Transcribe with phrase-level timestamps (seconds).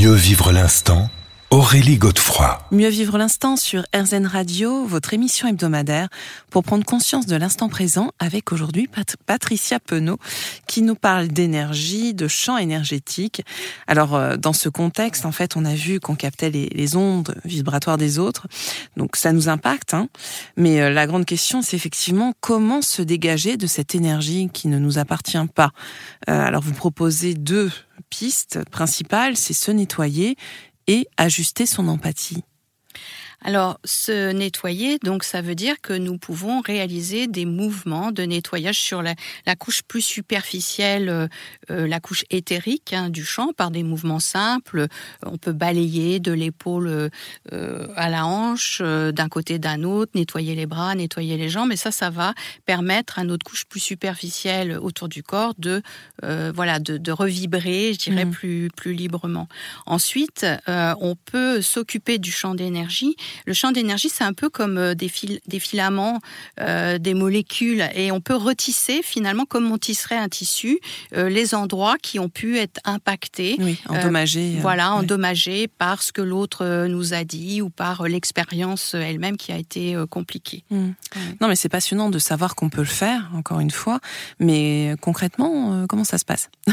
[0.00, 1.10] Mieux vivre l'instant
[1.50, 2.58] Aurélie Godefroy.
[2.70, 6.08] Mieux vivre l'instant sur RZN Radio, votre émission hebdomadaire
[6.48, 8.88] pour prendre conscience de l'instant présent avec aujourd'hui
[9.26, 10.16] Patricia Penaud
[10.66, 13.42] qui nous parle d'énergie, de champ énergétique.
[13.86, 17.98] Alors euh, dans ce contexte, en fait, on a vu qu'on captait les, ondes vibratoires
[17.98, 18.46] des autres,
[18.96, 19.92] donc ça nous impacte.
[19.92, 20.08] Hein.
[20.56, 24.78] Mais euh, la grande question, c'est effectivement comment se dégager de cette énergie qui ne
[24.78, 25.72] nous appartient pas.
[26.30, 27.70] Euh, alors vous proposez deux
[28.10, 30.36] pistes principales, c'est se nettoyer
[30.86, 32.42] et ajuster son empathie.
[33.42, 38.78] Alors, se nettoyer, donc ça veut dire que nous pouvons réaliser des mouvements de nettoyage
[38.78, 39.14] sur la,
[39.58, 41.26] couche plus superficielle, euh,
[41.70, 44.88] euh, la couche éthérique hein, du champ, par des mouvements simples.
[45.24, 47.10] On peut balayer de l'épaule
[47.52, 51.76] euh, à la hanche, d'un côté d'un autre, nettoyer les bras, nettoyer les jambes, mais
[51.76, 52.34] ça, ça va
[52.66, 55.82] permettre à notre couche plus superficielle autour du corps de,
[56.22, 58.30] voilà, de, revibrer, je dirais, mmh.
[58.30, 59.48] plus, plus librement.
[59.86, 64.94] Ensuite, on peut s'occuper du champ d'énergie le champ d'énergie, c'est un peu comme euh,
[64.94, 65.10] des,
[65.46, 66.20] des filaments,
[66.60, 70.78] euh, des molécules, et on peut retisser finalement comme on tisserait un tissu
[71.16, 73.58] euh, les endroits qui ont pu être impactés,
[73.88, 79.52] endommagés, voilà, endommagés par ce que l'autre nous a dit ou par l'expérience elle-même qui
[79.52, 80.64] a été compliquée.
[80.70, 80.90] Mmh.
[81.40, 84.00] Non, mais c'est passionnant de savoir qu'on peut le faire, encore une fois,
[84.38, 86.50] mais concrètement, comment ça se passe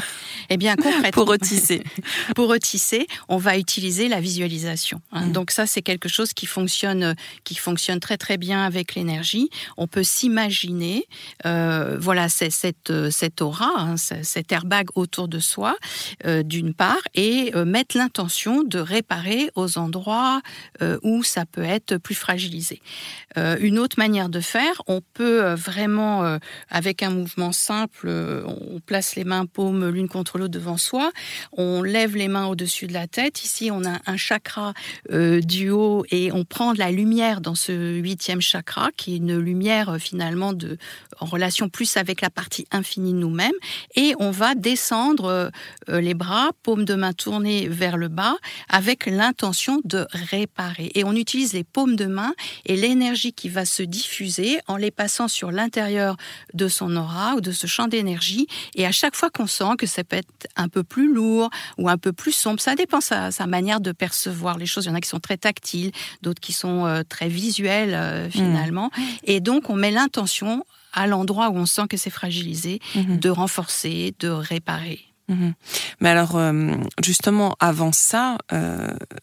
[0.49, 1.83] Eh bien, concrètement, pour retisser,
[2.35, 5.01] pour retisser, on va utiliser la visualisation.
[5.11, 5.27] Hein.
[5.27, 5.31] Mmh.
[5.31, 9.49] Donc ça, c'est quelque chose qui fonctionne, qui fonctionne très très bien avec l'énergie.
[9.77, 11.05] On peut s'imaginer,
[11.45, 15.75] euh, voilà, cette, cette aura, hein, cet airbag autour de soi,
[16.25, 20.41] euh, d'une part, et euh, mettre l'intention de réparer aux endroits
[21.03, 22.81] où ça peut être plus fragilisé.
[23.35, 28.09] une autre manière de faire, on peut vraiment, avec un mouvement simple,
[28.45, 31.11] on place les mains paumes l'une contre l'autre devant soi,
[31.51, 33.43] on lève les mains au-dessus de la tête.
[33.43, 34.73] Ici, on a un chakra
[35.11, 39.37] du haut et on prend de la lumière dans ce huitième chakra, qui est une
[39.37, 40.77] lumière euh, finalement de,
[41.19, 43.57] en relation plus avec la partie infinie de nous-mêmes,
[43.95, 45.49] et on va descendre euh,
[45.89, 48.35] euh, les bras, paumes de main tournées vers le bas,
[48.69, 50.91] avec l'intention de réparer.
[50.93, 52.33] Et on utilise les paumes de main
[52.65, 56.17] et l'énergie qui va se diffuser en les passant sur l'intérieur
[56.53, 58.47] de son aura ou de ce champ d'énergie.
[58.75, 61.49] Et à chaque fois qu'on sent que ça peut être un peu plus lourd
[61.79, 64.85] ou un peu plus sombre, ça dépend sa, sa manière de percevoir les choses.
[64.85, 65.91] Il y en a qui sont très tactiles,
[66.27, 68.91] d'autres qui sont euh, très visuels euh, finalement.
[68.95, 69.01] Mmh.
[69.23, 73.17] Et donc on met l'intention à l'endroit où on sent que c'est fragilisé, mmh.
[73.17, 74.99] de renforcer, de réparer.
[75.29, 75.49] Mmh.
[75.99, 78.37] Mais alors, euh, justement, avant ça,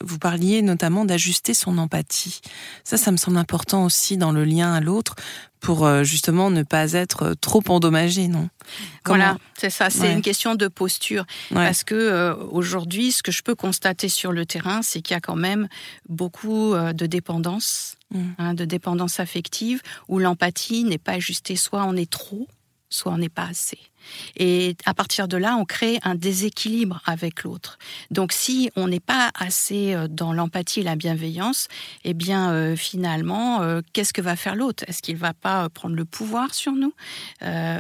[0.03, 2.41] vous parliez notamment d'ajuster son empathie.
[2.84, 5.16] Ça, ça me semble important aussi dans le lien à l'autre,
[5.65, 8.51] pour euh, justement ne pas être euh, trop endommagé, non?
[9.07, 11.25] Voilà, c'est ça, c'est une question de posture.
[11.53, 15.17] Parce que euh, aujourd'hui, ce que je peux constater sur le terrain, c'est qu'il y
[15.17, 15.69] a quand même
[16.09, 18.23] beaucoup de dépendance, mm.
[18.39, 22.47] hein, de dépendance affective, où l'empathie n'est pas ajustée, soit on est trop,
[22.94, 23.78] soit on n'est pas assez.
[24.37, 27.78] Et à partir de là, on crée un déséquilibre avec l'autre.
[28.10, 31.69] Donc si on n'est pas assez euh, dans l'empathie et la bienveillance,
[32.04, 34.84] eh bien euh, finalement, euh, qu'est-ce que va faire l'autre?
[34.87, 36.93] Est-ce qu'il va pas prendre le pouvoir sur nous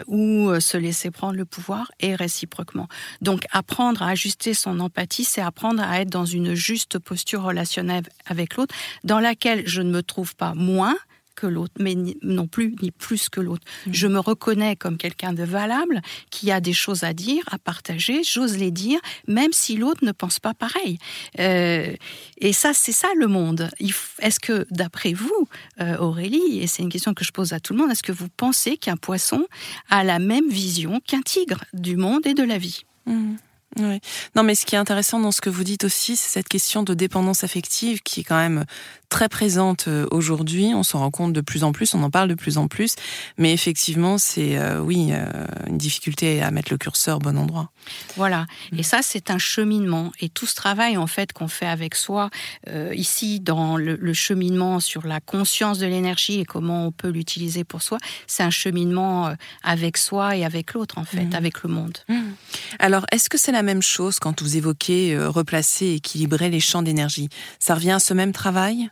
[0.06, 2.88] ou se laisser prendre le pouvoir et réciproquement?
[3.20, 8.04] Donc apprendre à ajuster son empathie, c'est apprendre à être dans une juste posture relationnelle
[8.26, 8.74] avec l'autre,
[9.04, 10.96] dans laquelle je ne me trouve pas moins,
[11.34, 13.64] que l'autre, mais non plus ni plus que l'autre.
[13.86, 13.92] Mmh.
[13.92, 16.00] Je me reconnais comme quelqu'un de valable,
[16.30, 20.12] qui a des choses à dire, à partager, j'ose les dire, même si l'autre ne
[20.12, 20.98] pense pas pareil.
[21.38, 21.94] Euh,
[22.38, 23.70] et ça, c'est ça le monde.
[24.20, 25.48] Est-ce que, d'après vous,
[25.80, 28.12] euh, Aurélie, et c'est une question que je pose à tout le monde, est-ce que
[28.12, 29.46] vous pensez qu'un poisson
[29.90, 32.82] a la même vision qu'un tigre du monde et de la vie?
[33.06, 33.36] Mmh.
[33.78, 34.00] Oui.
[34.34, 36.82] Non, mais ce qui est intéressant dans ce que vous dites aussi, c'est cette question
[36.82, 38.64] de dépendance affective qui est quand même
[39.14, 40.72] très présente euh, aujourd'hui.
[40.74, 42.96] On s'en rend compte de plus en plus, on en parle de plus en plus.
[43.38, 45.24] Mais effectivement, c'est euh, oui euh,
[45.68, 47.70] une difficulté à mettre le curseur au bon endroit.
[48.16, 48.46] Voilà.
[48.72, 48.78] Mm.
[48.80, 50.10] Et ça, c'est un cheminement.
[50.20, 52.28] Et tout ce travail en fait qu'on fait avec soi
[52.92, 57.82] ici dans le, cheminement sur la conscience de l'énergie et comment on peut l'utiliser pour
[57.82, 59.32] soi, c'est un cheminement
[59.62, 61.34] avec soi et avec l'autre en fait, mm.
[61.34, 61.98] avec le monde.
[62.08, 62.20] Mm.
[62.80, 67.28] Alors, est-ce que c'est la même chose quand vous évoquez replacer, équilibrer les champs d'énergie.
[67.58, 68.88] Ça revient à ce même travail?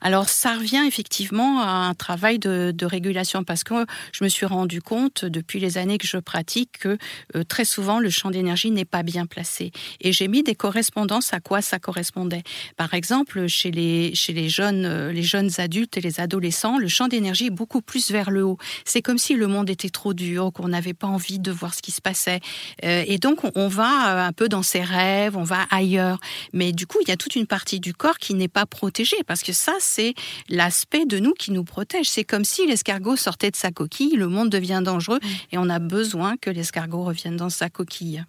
[0.00, 4.80] Alors ça revient effectivement à un travail de, régulation parce que je me suis rendu
[4.80, 6.98] compte depuis les années que je pratique que
[7.36, 9.70] euh, très souvent le champ d'énergie n'est pas bien placé.
[10.00, 12.42] Et j'ai mis des correspondances à quoi ça correspondait.
[12.76, 17.82] Par exemple, chez euh, les jeunes adultes et les adolescents, le champ d'énergie est beaucoup
[17.82, 18.58] plus vers le haut.
[18.84, 21.82] C'est comme si le monde était trop dur, qu'on n'avait pas envie de voir ce
[21.82, 22.40] qui se passait.
[22.84, 26.18] Euh, et donc on va un peu dans ses rêves, on va ailleurs.
[26.52, 29.22] Mais du coup, il y a toute une partie du corps qui n'est pas protégée
[29.26, 30.14] parce que ça, c'est
[30.48, 32.08] l'aspect de nous qui nous protège.
[32.08, 35.18] C'est comme si l'escargot sortait de sa coquille, le monde devient dangereux
[35.52, 38.24] et on a besoin que l'escargot revienne dans sa coquille.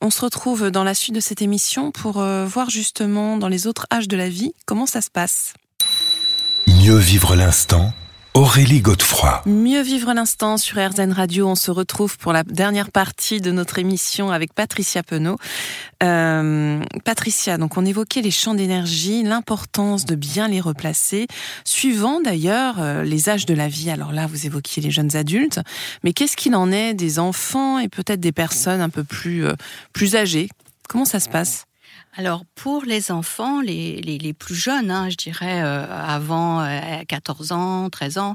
[0.00, 3.66] On se retrouve dans la suite de cette émission pour euh, voir justement dans les
[3.66, 5.54] autres âges de la vie comment ça se passe.
[6.66, 7.92] Mieux vivre l'instant
[8.38, 9.42] Aurélie Godefroy.
[9.46, 11.48] Mieux vivre l'instant sur RZN Radio.
[11.48, 15.38] On se retrouve pour la dernière partie de notre émission avec Patricia Penaud.
[16.04, 21.26] Euh, Patricia, donc on évoquait les champs d'énergie, l'importance de bien les replacer,
[21.64, 23.90] suivant d'ailleurs euh, les âges de la vie.
[23.90, 25.58] Alors là, vous évoquiez les jeunes adultes,
[26.04, 29.54] mais qu'est-ce qu'il en est des enfants et peut-être des personnes un peu plus, euh,
[29.92, 30.48] plus âgées?
[30.88, 31.67] Comment ça se passe?
[32.18, 36.66] Alors pour les enfants, les, les, plus jeunes, hein, je dirais euh, avant
[37.06, 38.34] 14 euh, ans, 13 ans,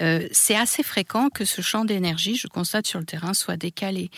[0.00, 4.08] euh, c'est assez fréquent que ce champ d'énergie, je constate sur le terrain, soit décalé.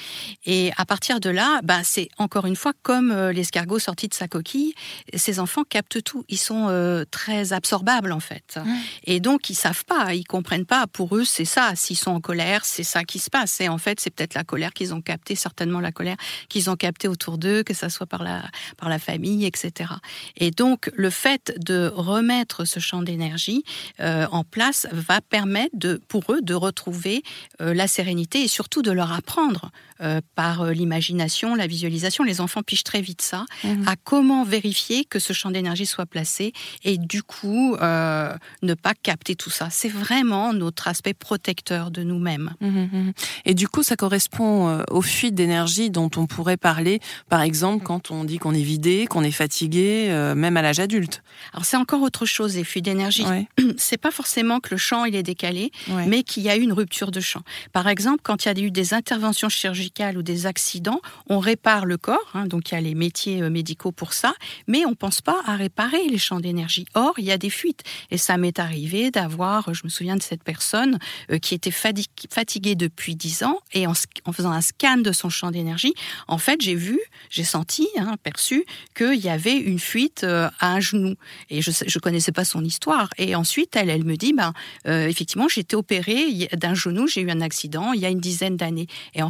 [0.45, 4.29] Et à partir de là, bah, c'est encore une fois comme l'escargot sorti de sa
[4.29, 4.75] coquille,
[5.15, 6.27] ces enfants captent tout.
[6.29, 6.67] Ils sont
[7.11, 8.59] très absorbables en fait.
[8.63, 8.75] Mmh.
[9.05, 10.87] Et donc ils savent pas, ils comprennent pas.
[10.89, 11.73] Pour eux, c'est ça.
[11.75, 13.63] S'ils sont en colère, c'est ça qui se passe.
[13.63, 16.17] Et en fait, c'est peut-être la colère qu'ils ont captée, certainement la colère
[16.51, 18.43] qu'ils ont captée autour d'eux, que ça soit par la,
[18.77, 19.91] par la etc.
[20.37, 23.65] Et donc, le fait de remettre ce champ d'énergie
[24.01, 27.23] euh, en place va permettre de, pour eux de retrouver
[27.61, 29.71] euh, la sérénité et surtout de leur apprendre
[30.01, 32.25] euh, par l'imagination, la visualisation.
[32.25, 33.89] Les enfants pichent très vite ça, mmh.
[33.89, 36.53] à comment vérifier que ce champ d'énergie soit placé
[36.85, 39.69] et du coup ne pas capter tout ça.
[39.71, 42.55] C'est vraiment notre aspect protecteur de nous-mêmes.
[42.61, 43.13] Mmh, mmh,
[43.45, 48.11] et du coup, ça correspond aux fuites d'énergie dont on pourrait parler, par exemple, quand
[48.11, 51.23] on dit qu'on est vidé qu'on est fatigué, euh, même à l'âge adulte.
[51.53, 53.25] Alors c'est encore autre chose, les fuites d'énergie.
[53.77, 55.71] C'est pas forcément que le champ il est décalé,
[56.07, 57.43] mais qu'il y a eu une rupture de champ.
[57.73, 59.86] Par exemple, quand il y a eu des interventions chirurgicales
[60.17, 63.51] ou des accidents, on répare le corps, hein, donc il y a les métiers euh,
[63.51, 64.35] médicaux pour ça,
[64.67, 66.87] mais on pense pas à réparer les champs d'énergie.
[66.95, 67.83] Or, il y a des fuites.
[68.11, 70.99] Et ça m'est arrivé d'avoir, je me souviens de cette personne
[71.31, 73.95] euh, qui était fatiguée depuis 10 ans, et en,
[74.33, 75.95] faisant un scan de son champ d'énergie,
[76.29, 76.99] en fait, j'ai vu,
[77.31, 78.65] j'ai senti, hein, perçu
[78.97, 81.15] qu'il y avait une fuite euh, à un genou.
[81.51, 83.09] Et je ne connaissais pas son histoire.
[83.19, 84.53] Et ensuite, elle, elle me dit, ben,
[84.87, 88.21] euh, effectivement, j'ai été opérée d'un genou, j'ai eu un accident il y a une
[88.21, 88.87] dizaine d'années.
[89.15, 89.29] Et en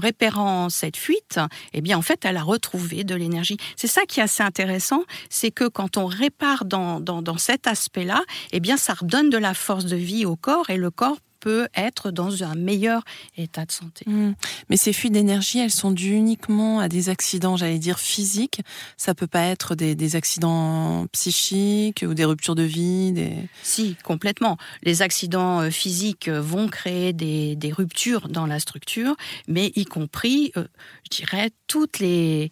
[0.68, 1.38] cette fuite,
[1.72, 3.56] eh bien, en fait, elle a retrouvé de l'énergie.
[3.76, 7.66] C'est ça qui est assez intéressant, c'est que quand on répare dans, dans, dans cet
[7.66, 8.22] aspect-là,
[8.52, 11.68] eh bien, ça redonne de la force de vie au corps et le corps peut
[11.74, 13.02] être dans un meilleur
[13.36, 14.04] état de santé.
[14.06, 14.34] Mmh.
[14.68, 18.60] Mais ces fuites d'énergie, elles sont dues uniquement à des accidents, j'allais dire physiques.
[18.96, 23.12] Ça peut pas être des, accidents psychiques ou des ruptures de vie.
[23.12, 23.32] Des...
[23.62, 24.56] Si, complètement.
[24.82, 29.16] Les accidents euh, physiques vont créer des, ruptures dans la structure,
[29.48, 30.66] mais y compris, euh,
[31.10, 32.50] je dirais, toutes les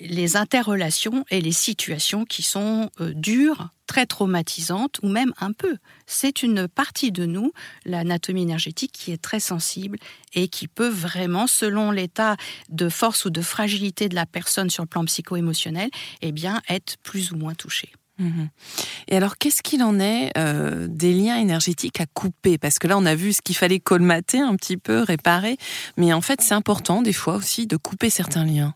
[0.00, 5.76] les interrelations et les situations qui sont euh, dures, très traumatisantes ou même un peu.
[6.06, 7.52] C'est une partie de nous,
[7.84, 9.98] l'anatomie énergétique, qui est très sensible
[10.34, 12.36] et qui peut vraiment, selon l'état
[12.68, 15.90] de force ou de fragilité de la personne sur le plan psycho-émotionnel,
[16.22, 17.92] eh bien, être plus ou moins touchée.
[18.18, 18.48] Mhm.
[19.08, 22.58] Et alors, qu'est-ce qu'il en est euh, des liens énergétiques à couper?
[22.58, 25.56] Parce que là, on a vu ce qu'il fallait colmater un petit peu, réparer,
[25.96, 28.74] mais en fait, c'est important des fois aussi de couper certains liens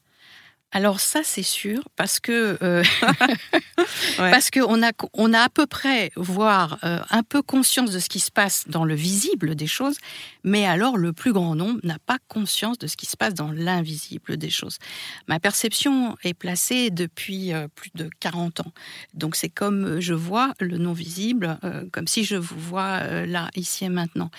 [0.71, 2.83] alors ça c'est sûr parce que euh,
[4.19, 7.99] parce que on a on a à peu près voire euh, un peu conscience de
[7.99, 9.97] ce qui se passe dans le visible des choses,
[10.45, 13.51] mais alors le plus grand nombre n'a pas conscience de ce qui se passe dans
[13.51, 14.79] l'invisible des choses.
[15.27, 18.73] Ma perception est placée depuis euh, plus de 40 ans,
[19.15, 21.59] donc c'est comme je vois le non visible,
[21.93, 24.31] comme si je vous vois là ici et maintenant.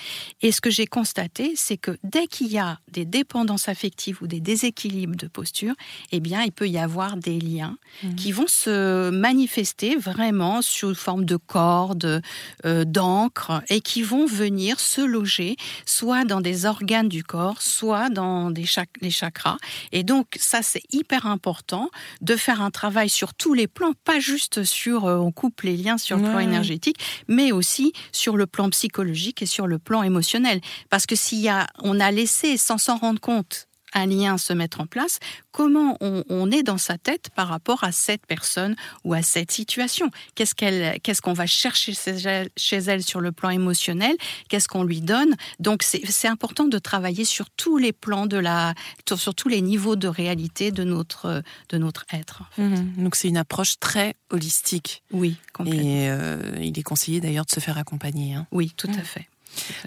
[0.41, 4.27] Et ce que j'ai constaté, c'est que dès qu'il y a des dépendances affectives ou
[4.27, 5.73] des déséquilibres de posture,
[6.19, 8.15] eh bien, il peut y avoir des liens mhm.
[8.15, 12.21] qui vont se manifester vraiment sous forme de cordes,
[12.65, 18.09] euh, d'encre, et qui vont venir se loger soit dans des organes du corps, soit
[18.09, 18.65] dans des
[18.99, 19.55] les chakras.
[19.93, 24.19] Et donc, ça, c'est hyper important de faire un travail sur tous les plans, pas
[24.19, 26.97] juste sur euh, on coupe les liens sur le plan énergétique,
[27.29, 30.59] mais aussi sur le plan psychologique et sur le plan émotionnel.
[30.89, 34.53] Parce que s'il y a, on a laissé sans s'en rendre compte un lien se
[34.53, 35.19] mettre en place,
[35.51, 40.09] comment on, est dans sa tête par rapport à cette personne ou à cette situation?
[40.35, 44.15] Qu'est-ce qu'elle, qu'est-ce qu'on va chercher chez elle sur le plan émotionnel?
[44.47, 45.35] Qu'est-ce qu'on lui donne?
[45.59, 48.73] Donc c'est important de travailler sur tous les plans de la,
[49.15, 52.43] sur tous les niveaux de réalité de notre de notre être.
[52.57, 53.03] Mmh.
[53.03, 55.03] Donc c'est une approche très holistique.
[55.11, 55.81] Oui, complètement.
[55.81, 58.33] Et euh, il est conseillé d'ailleurs de se faire accompagner.
[58.33, 58.47] Hein.
[58.51, 59.03] Oui, tout à mmh.
[59.03, 59.29] fait.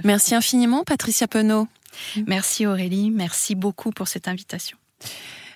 [0.05, 1.69] Merci infiniment, Patricia Penaud.
[2.27, 4.77] Merci Aurélie, merci beaucoup pour cette invitation.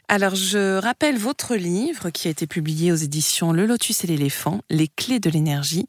[0.08, 4.60] Alors, je rappelle votre livre qui a été publié aux éditions Le Lotus et l'éléphant,
[4.70, 5.86] Les clés de l'énergie,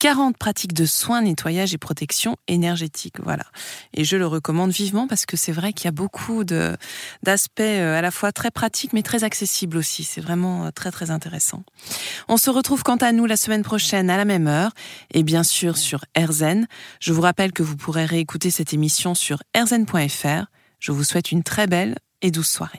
[0.00, 3.16] 40 pratiques de soins, nettoyage et protection énergétique.
[3.22, 3.44] Voilà.
[3.92, 7.98] Et je le recommande vivement parce que c'est vrai qu'il y a beaucoup d'aspects euh,
[7.98, 10.02] à la fois très pratiques mais très accessibles aussi.
[10.02, 11.64] C'est vraiment euh, très très intéressant.
[12.28, 14.72] On se retrouve quant à nous la semaine prochaine à la même heure
[15.12, 16.66] et bien sûr sur RZN.
[16.98, 20.46] Je vous rappelle que vous pourrez réécouter cette émission sur rzn.fr.
[20.78, 22.78] Je vous souhaite une très belle et douce soirée.